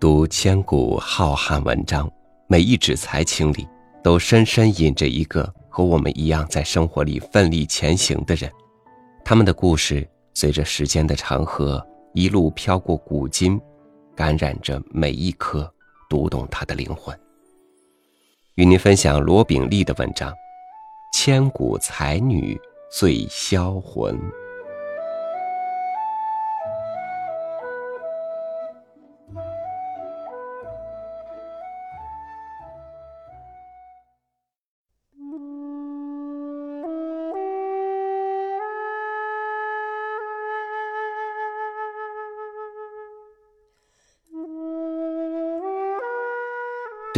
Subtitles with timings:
[0.00, 2.10] 读千古浩瀚文章，
[2.46, 3.68] 每一纸才情里
[4.02, 8.50] 都深深隐着一个和我们一样在生活里奋力前行的人。
[9.22, 13.60] 他们的故事随着时间的长河一路飘过古今，
[14.16, 15.70] 感染着每一颗
[16.08, 17.14] 读懂他的灵魂。
[18.54, 20.32] 与您分享罗炳丽的文章
[21.12, 22.58] 《千古才女
[22.90, 24.16] 最销魂》。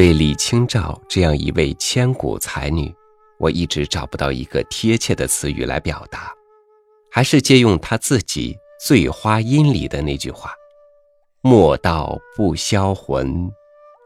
[0.03, 2.93] 对李清照这样一位千古才女，
[3.39, 6.35] 我一直找不到一个贴切的词语来表达，
[7.09, 8.53] 还是借用她自己
[8.85, 10.51] 《醉花阴》里的那句话
[11.41, 13.49] ：“莫道不销魂，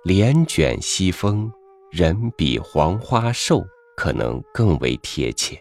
[0.05, 1.51] 帘卷西风，
[1.91, 3.65] 人比黄花瘦”，
[3.97, 5.59] 可能更为贴切。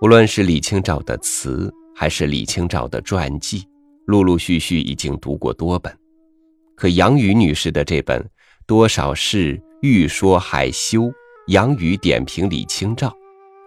[0.00, 3.68] 无论是李清照的词，还是李清照的传记，
[4.06, 5.94] 陆陆续续已经读过多本。
[6.78, 8.22] 可杨雨女士的这本
[8.64, 11.02] 《多少事，欲说还休》，
[11.48, 13.12] 杨雨点评李清照，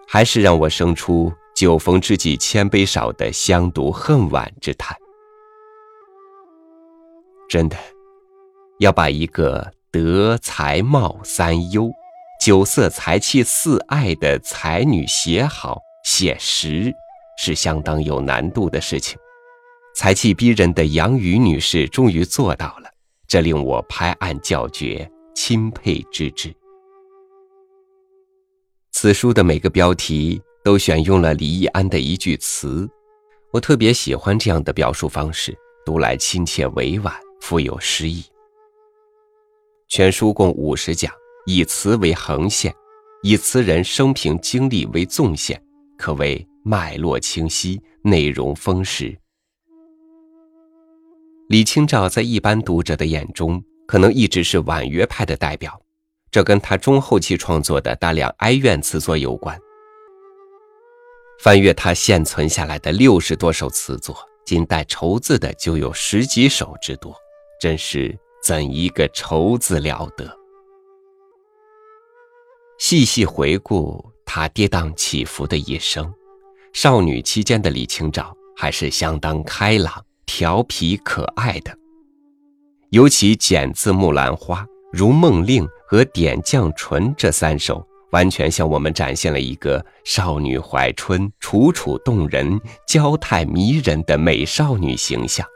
[0.08, 4.96] 还是让我生出“酒逢知己千杯少”的相读恨晚之叹。
[7.50, 7.76] 真的，
[8.78, 11.90] 要把一个德才貌三优、
[12.40, 16.90] 酒色财气四爱的才女写好写实，
[17.36, 19.18] 是相当有难度的事情。
[19.94, 22.90] 才气逼人的杨雨女士终于做到了。
[23.32, 26.54] 这令我拍案叫绝，钦佩之至。
[28.90, 32.86] 此书的每个标题都选用了李易安的一句词，
[33.50, 38.22] 我特别喜欢这样的表述方式，读来亲切委婉，富有诗意。
[39.88, 41.10] 全书共五十讲，
[41.46, 42.70] 以词为横线，
[43.22, 45.58] 以词人生平经历为纵线，
[45.96, 49.18] 可谓脉络清晰，内容丰实。
[51.52, 55.78] 李清照在一般读者的眼中，可能一直是婉约派的代表，
[56.30, 59.54] 这跟他中后期创作的大量哀怨词作有关。
[61.40, 67.14] 翻阅他现存下来的六十多首词作，仅带愁字的就有十几首之多，
[67.60, 70.34] 真是怎一个愁字了得！
[72.78, 76.10] 细细回顾他跌宕起伏的一生，
[76.72, 80.02] 少女期间的李清照还是相当开朗。
[80.26, 81.76] 调皮可爱的，
[82.90, 84.62] 尤其《剪字木兰花》
[84.92, 95.46] 《如梦令》和《点绛唇》这三首，完全向我们展现了一个少女怀春、楚楚动人、娇态迷人的美少女形象。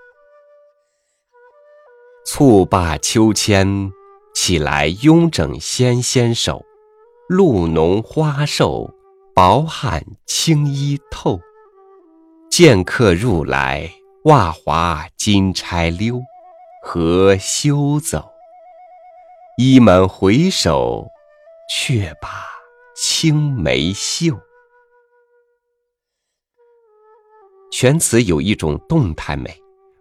[2.25, 3.91] 蹴罢秋千，
[4.35, 6.65] 起来慵整纤纤手，
[7.29, 8.91] 露浓花瘦，
[9.35, 11.41] 薄汗轻衣透。
[12.51, 13.91] 见客入来。
[14.27, 16.21] 袜滑金钗溜，
[16.83, 18.29] 何休走？
[19.57, 21.07] 倚门回首，
[21.71, 22.29] 却把
[22.97, 24.37] 青梅嗅。
[27.71, 29.57] 全词有一种动态美，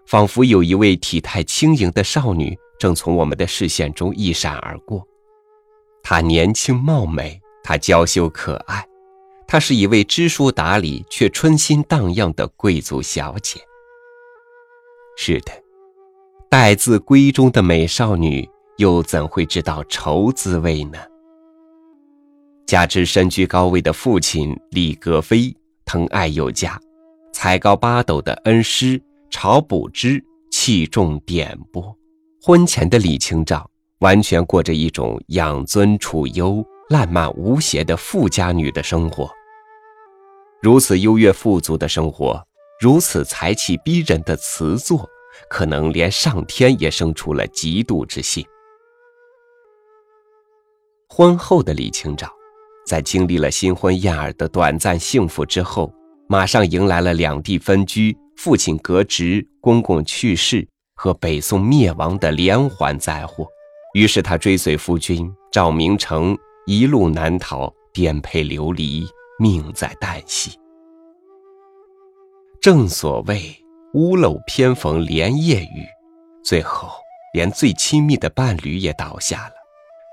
[0.07, 5.05] 仿佛有一位体态轻盈的少女正从我们的视线中一闪而过。
[6.01, 8.83] 她年轻貌美，她娇羞可爱，
[9.45, 13.61] 她是一位知书达理却春心荡漾的贵族小姐。
[15.17, 15.51] 是的，
[16.49, 20.97] 待字闺中的美少女，又怎会知道愁滋味呢？
[22.67, 25.55] 加之身居高位的父亲李格非
[25.85, 26.79] 疼爱有加，
[27.31, 31.95] 才高八斗的恩师晁补之器重点拨，
[32.41, 39.29] 婚前的李清照完全过着一种养尊处优、烂漫无邪的富家女的生活。
[40.61, 42.43] 如此优越富足的生活。
[42.79, 45.09] 如此才气逼人的词作，
[45.49, 48.45] 可能连上天也生出了嫉妒之心。
[51.07, 52.29] 婚后的李清照，
[52.85, 55.93] 在经历了新婚燕尔的短暂幸福之后，
[56.27, 63.47] 马上迎来了两地分居、父亲革职、公公去世和北宋灭亡的连环灾祸。
[63.93, 69.07] 于是她追随夫君赵明诚一路南逃，颠沛流离，
[69.39, 70.51] 命在旦夕。
[72.65, 73.55] 正所谓
[73.93, 75.85] 屋漏偏逢连夜雨，
[76.43, 76.89] 最后
[77.31, 79.53] 连最亲密的伴侣也倒下了，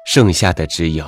[0.05, 1.07] 剩下的只有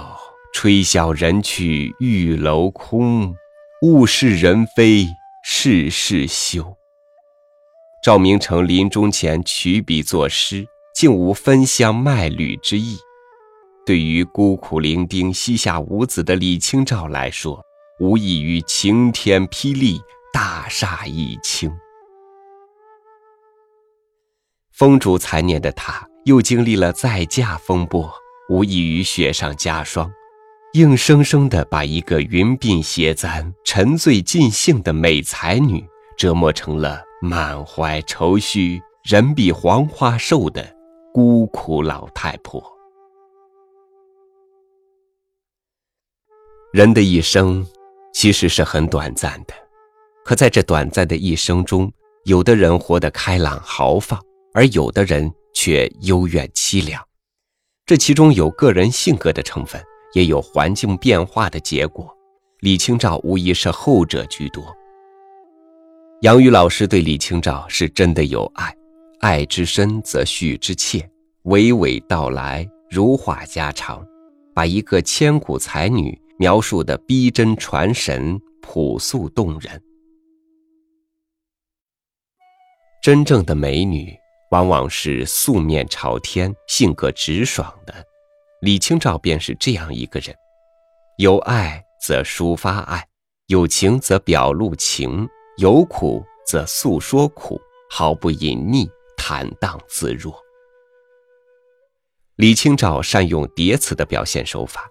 [0.55, 3.37] 吹箫人去玉楼空，
[3.83, 5.07] 物是人非
[5.45, 6.75] 事事休。
[8.03, 12.97] 赵明诚临终前取笔作诗，竟无分香卖履之意。
[13.85, 17.63] 对于孤苦伶仃、膝下无子的李清照来说，
[18.01, 20.01] 无异于晴天霹雳，
[20.35, 21.73] 大厦一倾。
[24.73, 28.13] 风烛残年的她，又经历了再嫁风波，
[28.49, 30.11] 无异于雪上加霜，
[30.73, 35.87] 硬生生的把一个云鬓斜簪、沉醉尽兴的美才女，
[36.19, 40.69] 折磨成了满怀愁绪、人比黄花瘦的
[41.13, 42.61] 孤苦老太婆。
[46.73, 47.65] 人的一生
[48.13, 49.55] 其实是很短暂的，
[50.25, 51.93] 可在这短暂的一生中，
[52.25, 54.19] 有的人活得开朗豪放，
[54.55, 57.03] 而有的人却幽怨凄凉。
[57.85, 59.83] 这其中有个人性格的成分，
[60.15, 62.11] 也有环境变化的结果。
[62.61, 64.65] 李清照无疑是后者居多。
[66.23, 68.75] 杨宇老师对李清照是真的有爱，
[69.21, 71.07] 爱之深则叙之切，
[71.45, 74.03] 娓娓道来，如话家常，
[74.55, 76.19] 把一个千古才女。
[76.37, 79.81] 描述的逼真传神、朴素动人。
[83.05, 84.19] 真正的美女
[84.51, 87.95] 往往是素面朝天、性格直爽的。
[88.63, 90.35] 李清照便是这样一个人：
[91.19, 93.07] 有爱则抒发爱，
[93.49, 95.29] 有情则表露情，
[95.59, 97.61] 有苦则诉说苦，
[97.91, 100.35] 毫不隐匿，坦荡自若。
[102.37, 104.89] 李清照善用叠词的表现手法。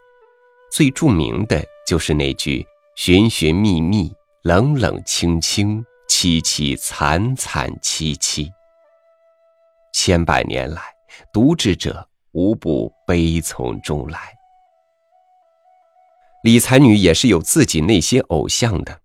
[0.71, 2.63] 最著名的就是那句
[2.95, 4.13] “寻寻觅觅，
[4.43, 8.51] 冷冷清清，凄凄惨惨戚戚”。
[9.93, 10.81] 千百年来，
[11.31, 14.19] 读之者无不悲从中来。
[16.43, 18.99] 李才女也是有自己内心偶像的。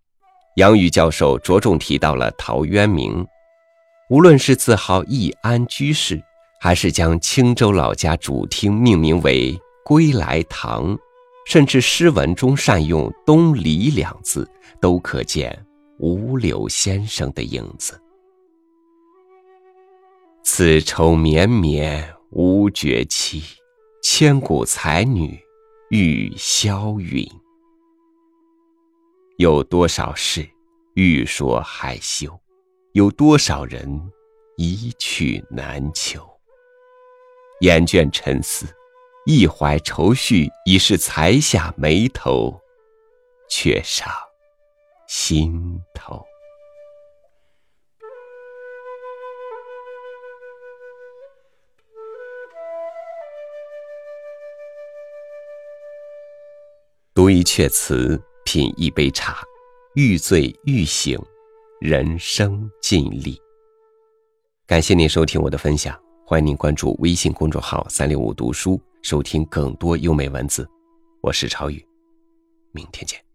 [0.56, 3.24] 杨宇教授着重提到了陶渊明，
[4.10, 6.20] 无论是自号易安居士，
[6.58, 10.98] 还是将青州老家主厅命名为归来堂。
[11.46, 14.46] 甚至诗文中善用“东篱”两字，
[14.82, 15.64] 都可见
[15.98, 18.00] 吴柳先生的影子。
[20.42, 23.42] 此愁绵绵无绝期，
[24.02, 25.38] 千古才女
[25.90, 27.26] 欲消云。
[29.36, 30.48] 有多少事
[30.94, 32.40] 欲说还休，
[32.92, 34.10] 有多少人
[34.56, 36.26] 一去难求。
[37.60, 38.66] 厌倦沉思。
[39.26, 42.58] 一怀愁绪，已是才下眉头，
[43.50, 44.10] 却上
[45.08, 46.22] 心头。
[57.14, 59.42] 读一阙词，品一杯茶，
[59.94, 61.18] 欲醉欲醒，
[61.80, 63.40] 人生尽力。
[64.66, 68.78] 感谢您收听我的分享，欢迎您关注微信公众号“三六五读书”。
[69.00, 70.68] 收听更多优美文字，
[71.22, 71.82] 我是超宇，
[72.72, 73.27] 明天见。